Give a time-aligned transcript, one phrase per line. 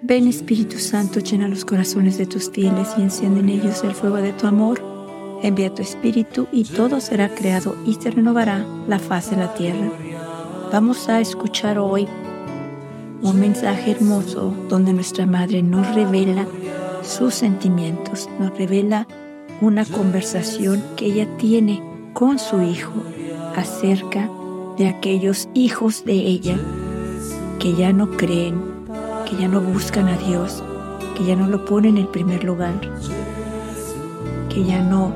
[0.00, 4.16] Ven Espíritu Santo, llena los corazones de tus fieles y enciende en ellos el fuego
[4.16, 4.80] de tu amor.
[5.42, 9.90] Envía tu Espíritu y todo será creado y se renovará la faz de la tierra.
[10.72, 12.06] Vamos a escuchar hoy
[13.22, 16.46] un mensaje hermoso donde nuestra Madre nos revela
[17.02, 19.08] sus sentimientos, nos revela
[19.60, 22.92] una conversación que ella tiene con su hijo
[23.58, 24.28] acerca
[24.76, 26.58] de aquellos hijos de ella
[27.58, 28.60] que ya no creen,
[29.28, 30.62] que ya no buscan a Dios,
[31.16, 32.74] que ya no lo ponen en primer lugar,
[34.48, 35.12] que ya no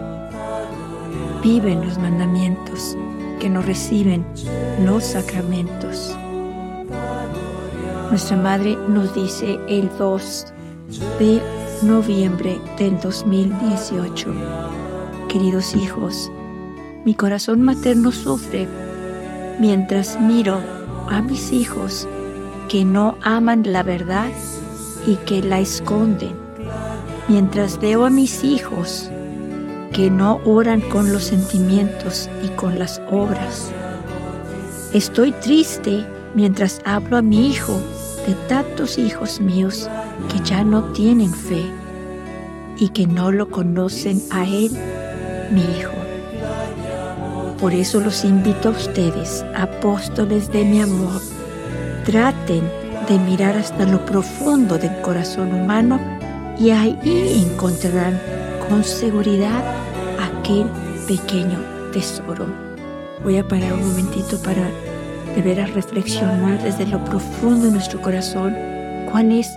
[1.42, 2.96] viven los mandamientos,
[3.38, 4.24] que no reciben
[4.84, 6.16] los sacramentos.
[8.10, 10.46] Nuestra madre nos dice el 2
[11.18, 11.40] de
[11.82, 14.34] noviembre del 2018.
[15.28, 16.30] Queridos hijos,
[17.04, 18.68] mi corazón materno sufre
[19.58, 20.60] mientras miro
[21.08, 22.08] a mis hijos
[22.68, 24.30] que no aman la verdad
[25.06, 26.34] y que la esconden,
[27.28, 29.10] mientras veo a mis hijos
[29.92, 33.70] que no oran con los sentimientos y con las obras.
[34.92, 37.80] Estoy triste mientras hablo a mi hijo
[38.26, 39.88] de tantos hijos míos
[40.30, 41.64] que ya no tienen fe
[42.78, 44.70] y que no lo conocen a Él,
[45.50, 46.01] mi Hijo.
[47.62, 51.22] Por eso los invito a ustedes, apóstoles de mi amor,
[52.04, 52.68] traten
[53.08, 56.00] de mirar hasta lo profundo del corazón humano
[56.58, 56.98] y ahí
[57.46, 58.20] encontrarán
[58.68, 59.62] con seguridad
[60.18, 60.66] aquel
[61.06, 61.60] pequeño
[61.92, 62.46] tesoro.
[63.22, 64.68] Voy a parar un momentito para
[65.36, 68.56] deber reflexionar desde lo profundo de nuestro corazón
[69.12, 69.48] cuál es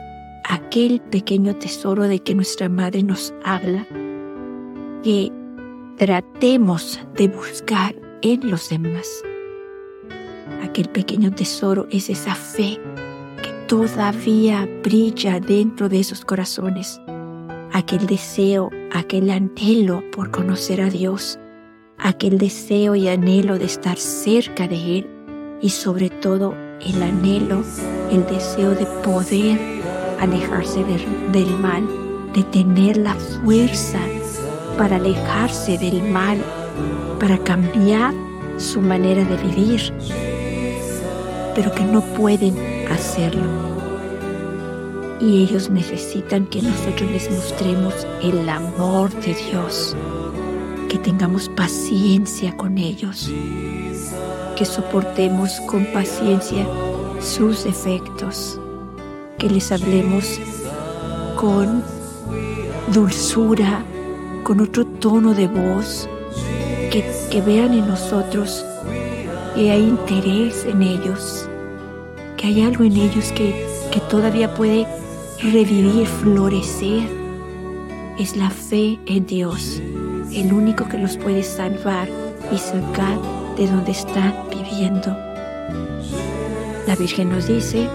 [0.43, 3.87] aquel pequeño tesoro de que nuestra madre nos habla,
[5.97, 9.07] tratemos de buscar en los demás.
[10.63, 12.79] Aquel pequeño tesoro es esa fe
[13.41, 17.00] que todavía brilla dentro de esos corazones,
[17.72, 21.39] aquel deseo, aquel anhelo por conocer a Dios,
[21.97, 25.09] aquel deseo y anhelo de estar cerca de Él.
[25.62, 27.63] Y sobre todo el anhelo,
[28.12, 29.57] el deseo de poder
[30.19, 31.88] alejarse del, mal,
[32.33, 34.00] de tener la fuerza
[34.78, 36.38] para alejarse del mal,
[37.19, 38.13] para cambiar
[38.58, 39.94] su manera de vivir,
[41.56, 42.56] pero que no pueden
[42.91, 43.44] hacerlo.
[45.19, 49.96] Y ellos necesitan que nosotros les mostremos el amor de Dios,
[50.90, 53.31] que tengamos paciencia con ellos,
[54.57, 56.68] que soportemos con paciencia
[57.22, 58.59] sus defectos,
[59.38, 60.40] que les hablemos
[61.36, 61.84] con
[62.94, 63.84] dulzura,
[64.45, 66.07] con otro tono de voz,
[66.91, 68.63] que, vean en nosotros
[69.56, 71.50] que hay interés en ellos,
[72.38, 74.85] que hay algo en ellos que, que todavía puede
[75.41, 77.09] revivir, florecer.
[78.19, 79.81] Es la fe en Dios,
[80.31, 82.07] el único que los puede salvar
[82.51, 83.17] y sacar
[83.57, 85.09] de donde están viviendo.
[86.85, 87.89] La Virgen nos dice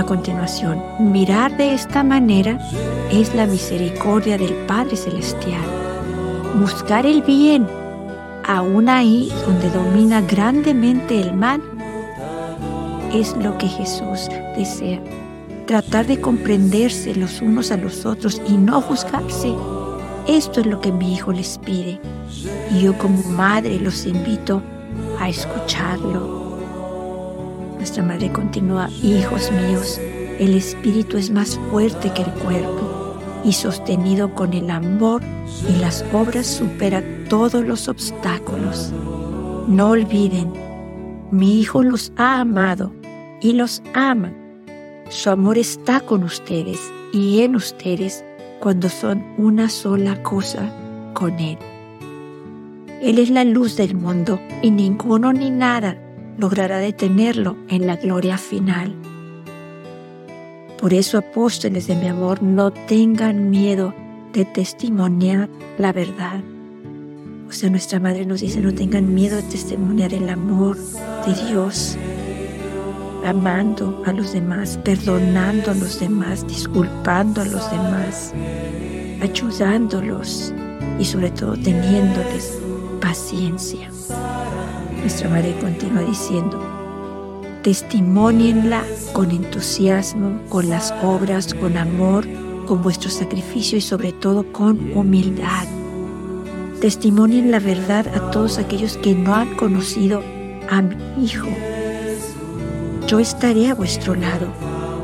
[0.00, 2.58] a continuación, mirar de esta manera
[3.12, 5.62] es la misericordia del Padre Celestial.
[6.58, 7.66] Buscar el bien,
[8.46, 11.60] aún ahí donde domina grandemente el mal,
[13.12, 15.00] es lo que Jesús desea.
[15.66, 19.54] Tratar de comprenderse los unos a los otros y no juzgarse.
[20.26, 22.00] Esto es lo que mi hijo les pide.
[22.72, 24.62] Y yo como madre los invito
[25.18, 26.49] a escucharlo.
[27.80, 29.98] Nuestra madre continúa, hijos míos,
[30.38, 35.22] el espíritu es más fuerte que el cuerpo y sostenido con el amor
[35.66, 38.92] y las obras supera todos los obstáculos.
[39.66, 40.52] No olviden,
[41.30, 42.92] mi hijo los ha amado
[43.40, 44.30] y los ama.
[45.08, 46.78] Su amor está con ustedes
[47.14, 48.22] y en ustedes
[48.60, 50.70] cuando son una sola cosa
[51.14, 51.56] con Él.
[53.00, 55.96] Él es la luz del mundo y ninguno ni nada
[56.40, 58.94] logrará detenerlo en la gloria final.
[60.80, 63.92] Por eso, apóstoles de mi amor, no tengan miedo
[64.32, 66.40] de testimoniar la verdad.
[67.46, 71.98] O sea, nuestra madre nos dice, no tengan miedo de testimoniar el amor de Dios,
[73.26, 78.32] amando a los demás, perdonando a los demás, disculpando a los demás,
[79.20, 80.54] ayudándolos
[80.98, 82.58] y sobre todo teniéndoles
[83.00, 83.90] paciencia.
[85.00, 86.62] Nuestra madre continúa diciendo,
[87.62, 92.26] testimonienla con entusiasmo, con las obras, con amor,
[92.66, 95.66] con vuestro sacrificio y sobre todo con humildad.
[96.80, 100.22] Testimonien la verdad a todos aquellos que no han conocido
[100.68, 101.48] a mi Hijo.
[103.06, 104.46] Yo estaré a vuestro lado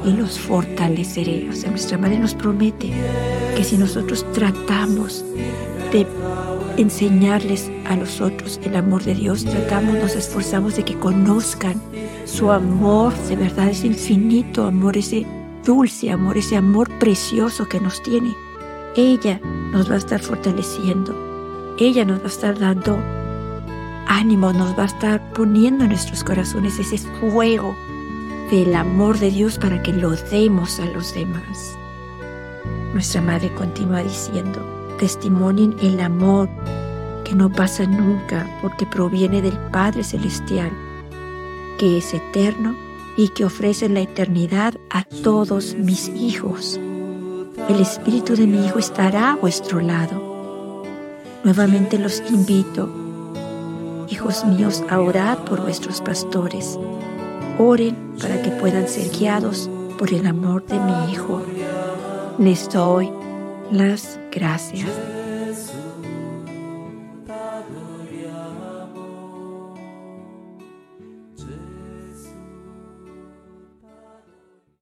[0.06, 1.48] y los fortaleceré.
[1.50, 2.92] O sea, nuestra madre nos promete
[3.56, 5.24] que si nosotros tratamos
[5.92, 6.06] de
[6.76, 11.80] enseñarles a los otros el amor de Dios, tratamos, nos esforzamos de que conozcan
[12.24, 15.26] su amor, de verdad, ese infinito amor, ese
[15.64, 18.34] dulce amor, ese amor precioso que nos tiene.
[18.96, 19.40] Ella
[19.72, 22.96] nos va a estar fortaleciendo, ella nos va a estar dando
[24.06, 27.74] ánimo, nos va a estar poniendo en nuestros corazones ese fuego
[28.50, 31.76] del amor de Dios para que lo demos a los demás.
[32.92, 34.64] Nuestra madre continúa diciendo,
[34.98, 36.48] testimonien el amor
[37.24, 40.70] que no pasa nunca porque proviene del Padre Celestial,
[41.78, 42.76] que es eterno
[43.16, 46.78] y que ofrece la eternidad a todos mis hijos.
[47.68, 50.84] El Espíritu de mi Hijo estará a vuestro lado.
[51.42, 52.88] Nuevamente los invito,
[54.08, 56.78] hijos míos, a orar por vuestros pastores.
[57.58, 61.42] Oren para que puedan ser guiados por el amor de mi Hijo.
[62.38, 63.10] Les doy
[63.70, 64.90] las gracias.